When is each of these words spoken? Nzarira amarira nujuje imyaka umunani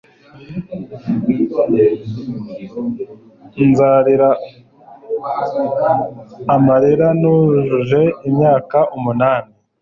Nzarira 3.67 4.29
amarira 6.55 7.07
nujuje 7.21 8.01
imyaka 8.29 8.77
umunani 8.97 9.51